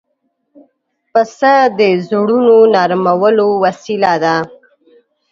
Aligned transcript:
پسه 1.11 1.55
د 1.77 1.81
زړونو 2.07 2.57
نرمولو 2.73 3.47
وسیله 3.63 4.13
ده. 4.23 4.35